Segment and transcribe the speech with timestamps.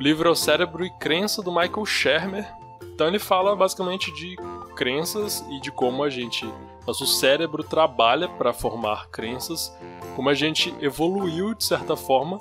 [0.00, 2.46] Livro é O Cérebro e Crença, do Michael Shermer.
[2.82, 4.36] Então ele fala basicamente de
[4.74, 6.48] crenças e de como a gente,
[6.86, 9.72] nosso cérebro trabalha para formar crenças,
[10.16, 12.40] como a gente evoluiu de certa forma,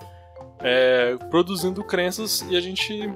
[0.59, 3.11] é, produzindo crenças e a gente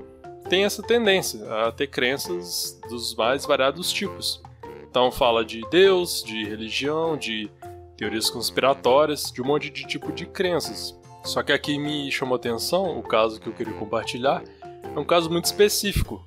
[0.49, 4.41] tem essa tendência a ter crenças dos mais variados tipos.
[4.89, 7.51] Então fala de Deus, de religião, de
[7.97, 10.97] teorias conspiratórias, de um monte de tipo de crenças.
[11.23, 14.43] Só que aqui me chamou atenção o caso que eu queria compartilhar,
[14.83, 16.25] é um caso muito específico.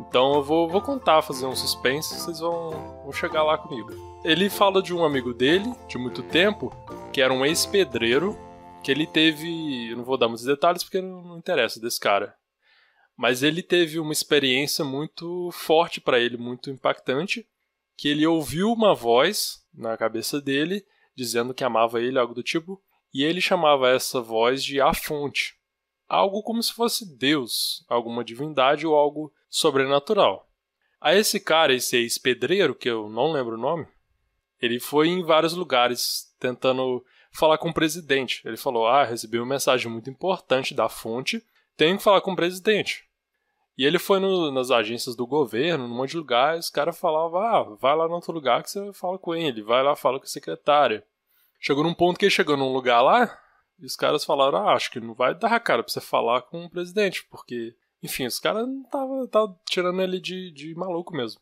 [0.00, 2.70] Então eu vou, vou contar, fazer um suspense, vocês vão,
[3.02, 3.92] vão chegar lá comigo.
[4.24, 6.72] Ele fala de um amigo dele, de muito tempo,
[7.12, 8.38] que era um ex-pedreiro,
[8.82, 9.90] que ele teve.
[9.90, 12.34] Eu não vou dar muitos detalhes porque não interessa desse cara.
[13.16, 17.46] Mas ele teve uma experiência muito forte para ele, muito impactante,
[17.96, 20.84] que ele ouviu uma voz na cabeça dele
[21.16, 22.80] dizendo que amava ele, algo do tipo,
[23.14, 25.56] e ele chamava essa voz de a fonte,
[26.08, 30.50] algo como se fosse Deus, alguma divindade ou algo sobrenatural.
[31.00, 33.86] A esse cara, esse ex-pedreiro, que eu não lembro o nome,
[34.60, 38.42] ele foi em vários lugares tentando falar com o presidente.
[38.44, 41.44] Ele falou: Ah, recebi uma mensagem muito importante da fonte,
[41.76, 43.04] tenho que falar com o presidente.
[43.76, 47.40] E ele foi no, nas agências do governo, num monte de lugares, os caras falavam,
[47.40, 50.24] ah, vai lá no outro lugar que você fala com ele, vai lá, fala com
[50.24, 51.04] a secretária.
[51.66, 53.40] Chegou num ponto que ele chegou num lugar lá,
[53.78, 56.62] e os caras falaram, ah, acho que não vai dar cara pra você falar com
[56.62, 61.40] o presidente, porque, enfim, os caras tava, tava tirando ele de, de maluco mesmo.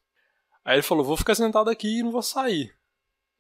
[0.65, 2.73] Aí ele falou, vou ficar sentado aqui e não vou sair.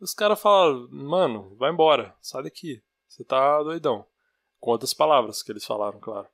[0.00, 4.04] Os caras falaram, mano, vai embora, sai daqui, você tá doidão.
[4.58, 6.26] Com outras palavras que eles falaram, claro.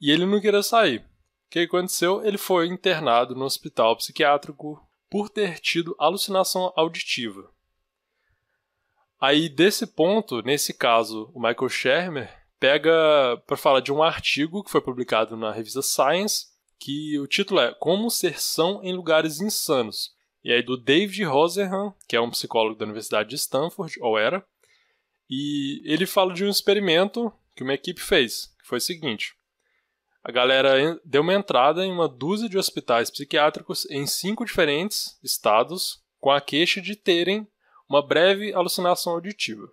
[0.00, 0.98] E ele não queria sair.
[0.98, 1.04] O
[1.48, 2.26] que aconteceu?
[2.26, 7.54] Ele foi internado no hospital psiquiátrico por ter tido alucinação auditiva.
[9.20, 12.92] Aí, desse ponto, nesse caso, o Michael Shermer pega
[13.46, 16.46] para falar de um artigo que foi publicado na revista Science,
[16.78, 20.14] que o título é Como Ser São em Lugares Insanos.
[20.44, 24.46] E aí do David Rosenhan, que é um psicólogo da Universidade de Stanford, ou era,
[25.28, 29.34] e ele fala de um experimento que uma equipe fez, que foi o seguinte:
[30.22, 36.02] a galera deu uma entrada em uma dúzia de hospitais psiquiátricos em cinco diferentes estados
[36.20, 37.48] com a queixa de terem
[37.88, 39.68] uma breve alucinação auditiva.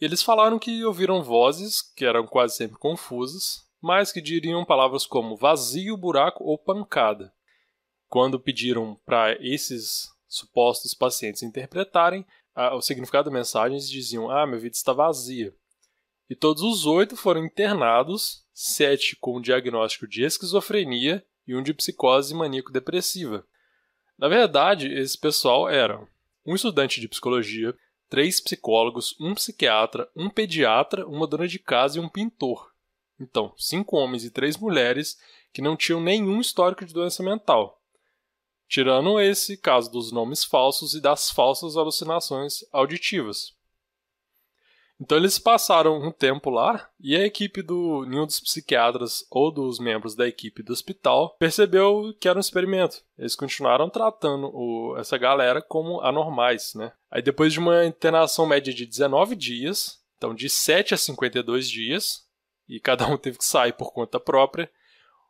[0.00, 5.36] Eles falaram que ouviram vozes que eram quase sempre confusas, mas que diriam palavras como
[5.36, 7.32] vazio, buraco ou pancada.
[8.08, 12.26] Quando pediram para esses supostos pacientes interpretarem
[12.74, 15.54] o significado da mensagem, eles diziam: Ah, minha vida está vazia.
[16.28, 22.34] E todos os oito foram internados, sete com diagnóstico de esquizofrenia e um de psicose
[22.34, 23.46] maníaco-depressiva.
[24.18, 26.06] Na verdade, esse pessoal eram
[26.44, 27.74] um estudante de psicologia,
[28.08, 32.70] três psicólogos, um psiquiatra, um pediatra, uma dona de casa e um pintor.
[33.18, 35.18] Então, cinco homens e três mulheres
[35.52, 37.80] que não tinham nenhum histórico de doença mental.
[38.68, 43.54] Tirando esse caso dos nomes falsos e das falsas alucinações auditivas.
[45.02, 49.80] Então eles passaram um tempo lá e a equipe do nenhum dos psiquiatras ou dos
[49.80, 53.02] membros da equipe do hospital percebeu que era um experimento.
[53.18, 56.92] Eles continuaram tratando o, essa galera como anormais, né?
[57.10, 62.24] Aí depois de uma internação média de 19 dias, então de 7 a 52 dias,
[62.68, 64.70] e cada um teve que sair por conta própria,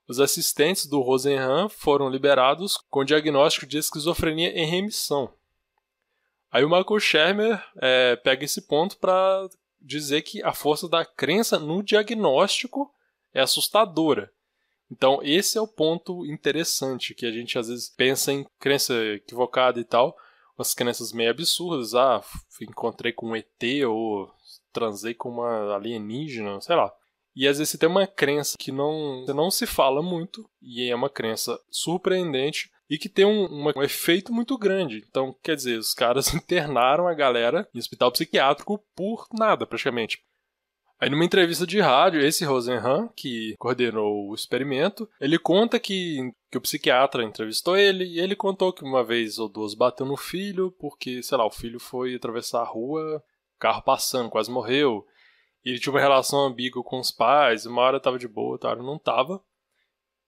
[0.06, 5.32] os assistentes do Rosenhan foram liberados com diagnóstico de esquizofrenia em remissão.
[6.50, 9.48] Aí o Michael Shermer é, pega esse ponto para
[9.82, 12.92] dizer que a força da crença no diagnóstico
[13.34, 14.32] é assustadora.
[14.90, 19.80] Então, esse é o ponto interessante que a gente às vezes pensa em crença equivocada
[19.80, 20.14] e tal,
[20.56, 22.22] umas crenças meio absurdas, ah,
[22.60, 24.30] encontrei com um ET ou
[24.72, 26.92] transei com uma alienígena, sei lá.
[27.34, 30.94] E às vezes você tem uma crença que não, não se fala muito, e é
[30.94, 35.02] uma crença surpreendente, e que tem um, uma, um, efeito muito grande.
[35.08, 40.22] Então, quer dizer, os caras internaram a galera em hospital psiquiátrico por nada, praticamente.
[41.00, 46.58] Aí numa entrevista de rádio, esse Rosenhan, que coordenou o experimento, ele conta que, que
[46.58, 50.70] o psiquiatra entrevistou ele e ele contou que uma vez ou duas bateu no filho
[50.78, 53.24] porque, sei lá, o filho foi atravessar a rua,
[53.58, 55.02] carro passando, quase morreu.
[55.64, 58.68] E ele tinha uma relação ambígua com os pais, uma hora tava de boa, outra
[58.68, 59.42] hora não tava.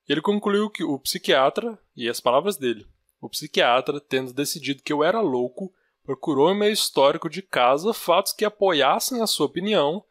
[0.08, 2.86] Ele concluiu que o psiquiatra, e as palavras dele,
[3.20, 5.72] o psiquiatra, tendo decidido que eu era louco,
[6.04, 10.04] procurou em meu histórico de casa fatos que apoiassem a sua opinião,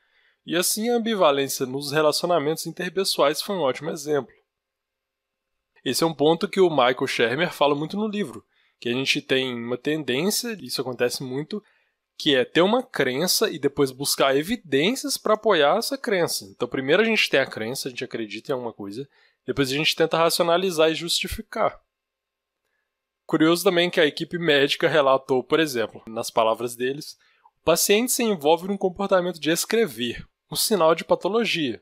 [0.45, 4.33] e assim a ambivalência nos relacionamentos interpessoais foi um ótimo exemplo.
[5.85, 8.43] Esse é um ponto que o Michael Shermer fala muito no livro,
[8.79, 11.63] que a gente tem uma tendência, isso acontece muito,
[12.17, 16.45] que é ter uma crença e depois buscar evidências para apoiar essa crença.
[16.45, 19.07] Então, primeiro a gente tem a crença, a gente acredita em alguma coisa,
[19.45, 21.79] depois a gente tenta racionalizar e justificar.
[23.25, 27.17] Curioso também que a equipe médica relatou, por exemplo, nas palavras deles,
[27.61, 31.81] o paciente se envolve num comportamento de escrever, um sinal de patologia.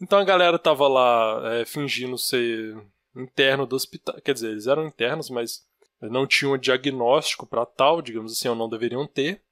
[0.00, 2.76] Então a galera estava lá é, fingindo ser
[3.14, 5.64] interno do hospital, quer dizer, eles eram internos, mas
[6.02, 9.42] não tinham diagnóstico para tal, digamos assim, ou não deveriam ter.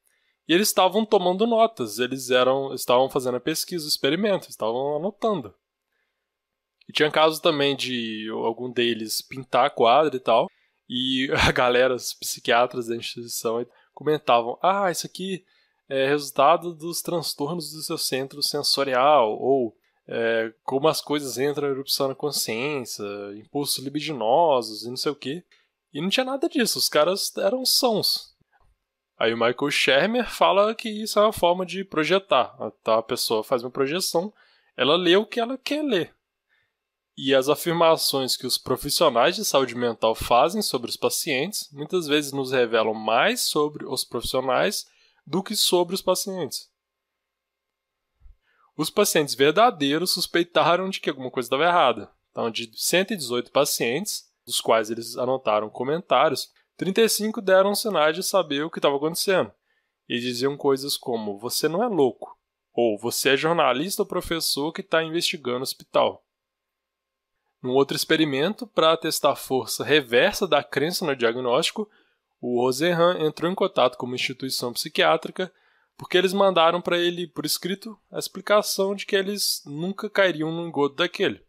[0.46, 5.54] E eles estavam tomando notas, eles eram, estavam fazendo a pesquisa, o experimento, estavam anotando.
[6.88, 10.48] E tinha casos também de algum deles pintar quadro e tal,
[10.88, 15.44] e a galera, os psiquiatras da instituição, comentavam: ah, isso aqui
[15.88, 19.76] é resultado dos transtornos do seu centro sensorial, ou
[20.06, 23.04] é, como as coisas entram em erupção na consciência,
[23.36, 25.42] impulsos libidinosos e não sei o que.
[25.92, 28.34] E não tinha nada disso, os caras eram sãos.
[29.16, 32.56] Aí o Michael Shermer fala que isso é uma forma de projetar.
[32.80, 34.32] Então a pessoa faz uma projeção,
[34.76, 36.12] ela lê o que ela quer ler.
[37.16, 42.32] E as afirmações que os profissionais de saúde mental fazem sobre os pacientes muitas vezes
[42.32, 44.86] nos revelam mais sobre os profissionais
[45.24, 46.68] do que sobre os pacientes.
[48.76, 52.10] Os pacientes verdadeiros suspeitaram de que alguma coisa estava errada.
[52.32, 58.70] Então, de 118 pacientes, dos quais eles anotaram comentários, 35 deram sinais de saber o
[58.70, 59.52] que estava acontecendo.
[60.08, 62.36] E diziam coisas como: Você não é louco.
[62.72, 66.23] Ou Você é jornalista ou professor que está investigando o hospital.
[67.64, 71.88] Num outro experimento, para testar a força reversa da crença no diagnóstico,
[72.38, 75.50] o Rosenhan entrou em contato com uma instituição psiquiátrica
[75.96, 80.68] porque eles mandaram para ele por escrito a explicação de que eles nunca cairiam num
[80.68, 81.40] engodo daquele.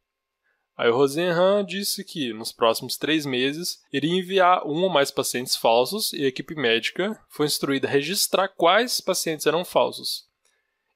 [0.77, 5.57] Aí o Rosenhan disse que, nos próximos três meses, iria enviar um ou mais pacientes
[5.57, 10.23] falsos e a equipe médica foi instruída a registrar quais pacientes eram falsos.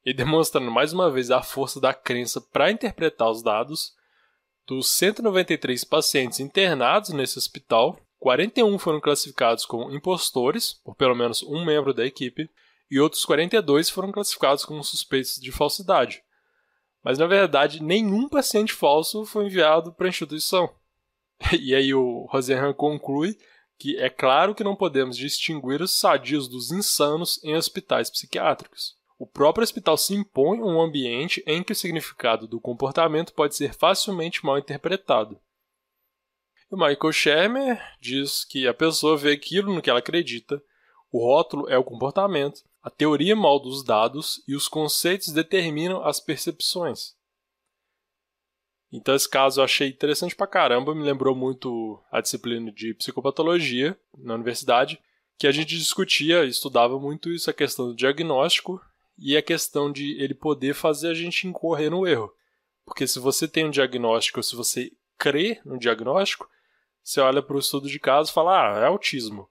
[0.06, 3.99] E demonstrando mais uma vez a força da crença para interpretar os dados,
[4.70, 11.66] dos 193 pacientes internados nesse hospital, 41 foram classificados como impostores, por pelo menos um
[11.66, 12.48] membro da equipe,
[12.92, 16.22] e outros 42 foram classificados como suspeitos de falsidade.
[17.04, 20.70] Mas na verdade, nenhum paciente falso foi enviado para a instituição.
[21.60, 23.38] E aí o Rosenhan conclui
[23.80, 28.99] que é claro que não podemos distinguir os sadios dos insanos em hospitais psiquiátricos.
[29.20, 33.74] O próprio hospital se impõe um ambiente em que o significado do comportamento pode ser
[33.74, 35.38] facilmente mal interpretado.
[36.72, 40.64] O Michael Shermer diz que a pessoa vê aquilo no que ela acredita,
[41.12, 46.22] o rótulo é o comportamento, a teoria molda os dados e os conceitos determinam as
[46.22, 47.14] percepções.
[48.90, 54.00] Então esse caso eu achei interessante pra caramba, me lembrou muito a disciplina de psicopatologia
[54.18, 54.98] na universidade,
[55.38, 58.80] que a gente discutia e estudava muito isso, a questão do diagnóstico
[59.22, 62.34] e a questão de ele poder fazer a gente incorrer no erro.
[62.86, 66.50] Porque se você tem um diagnóstico, se você crê no diagnóstico,
[67.04, 69.50] você olha para o estudo de caso e fala, ah, é autismo.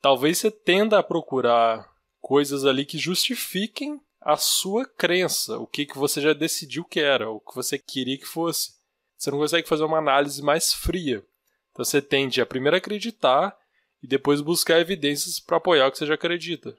[0.00, 1.88] Talvez você tenda a procurar
[2.20, 7.28] coisas ali que justifiquem a sua crença, o que, que você já decidiu que era,
[7.28, 8.74] o que você queria que fosse.
[9.16, 11.24] Você não consegue fazer uma análise mais fria.
[11.70, 13.56] Então você tende a primeiro acreditar
[14.02, 16.76] e depois buscar evidências para apoiar o que você já acredita.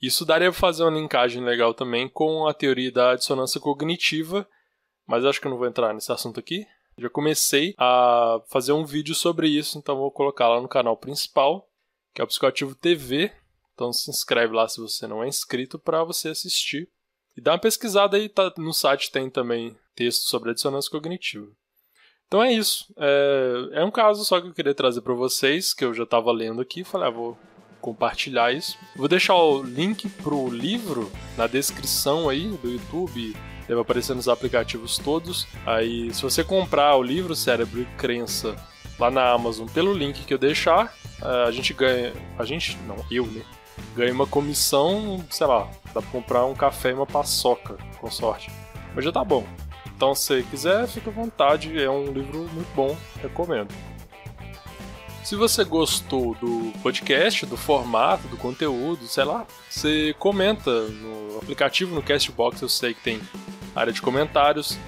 [0.00, 4.48] Isso daria para fazer uma linkagem legal também com a teoria da dissonância cognitiva,
[5.06, 6.66] mas acho que eu não vou entrar nesse assunto aqui.
[6.96, 11.68] Já comecei a fazer um vídeo sobre isso, então vou colocar lá no canal principal,
[12.14, 13.32] que é o Psicoativo TV,
[13.74, 16.88] então se inscreve lá se você não é inscrito para você assistir.
[17.36, 21.46] E dá uma pesquisada aí, tá, no site tem também texto sobre a dissonância cognitiva.
[22.26, 22.92] Então é isso.
[22.96, 26.30] É, é um caso só que eu queria trazer para vocês, que eu já estava
[26.30, 26.84] lendo aqui.
[26.84, 27.36] Falei, ah, vou
[27.80, 28.78] compartilhar isso.
[28.94, 33.36] Vou deixar o link pro livro na descrição aí do YouTube.
[33.66, 35.46] Deve aparecer nos aplicativos todos.
[35.64, 38.56] Aí, se você comprar o livro Cérebro e Crença
[38.98, 42.12] lá na Amazon pelo link que eu deixar, é, a gente ganha.
[42.38, 42.76] A gente.
[42.86, 43.42] Não, eu, né?
[43.94, 48.50] ganha uma comissão, sei lá, dá pra comprar um café e uma paçoca, com sorte.
[48.94, 49.46] Mas já tá bom.
[49.94, 53.68] Então, se quiser, fica à vontade, é um livro muito bom, recomendo.
[55.24, 61.94] Se você gostou do podcast, do formato, do conteúdo, sei lá, você comenta no aplicativo,
[61.94, 63.20] no Castbox, eu sei que tem
[63.74, 64.78] área de comentários.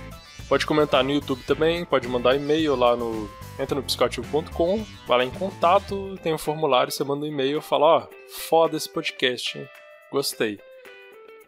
[0.49, 5.25] Pode comentar no YouTube também, pode mandar e-mail lá no entra no psicoativo.com, vai lá
[5.25, 8.89] em contato, tem um formulário, você manda um e-mail e fala, ó, oh, foda esse
[8.89, 9.69] podcast, hein?
[10.11, 10.59] gostei.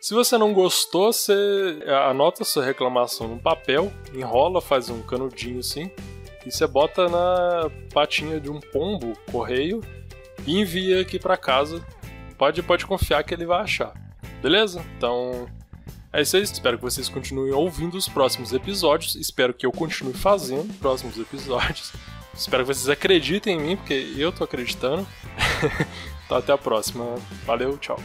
[0.00, 5.90] Se você não gostou, você anota sua reclamação no papel, enrola, faz um canudinho assim,
[6.46, 9.82] e você bota na patinha de um pombo, correio,
[10.46, 11.84] e envia aqui para casa
[12.34, 13.92] pode, pode confiar que ele vai achar.
[14.42, 14.84] Beleza?
[14.96, 15.48] Então,
[16.12, 16.42] é isso aí.
[16.42, 19.14] Espero que vocês continuem ouvindo os próximos episódios.
[19.14, 21.92] Espero que eu continue fazendo próximos episódios.
[22.34, 25.06] Espero que vocês acreditem em mim, porque eu tô acreditando.
[26.26, 27.14] então, até a próxima.
[27.46, 27.98] Valeu, tchau.